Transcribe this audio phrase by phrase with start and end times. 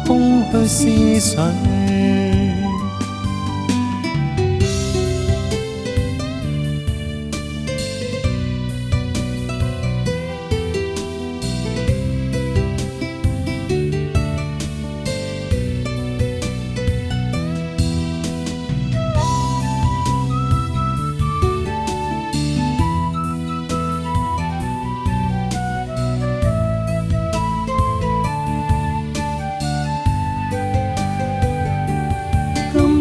[0.06, 1.99] 空虚思绪。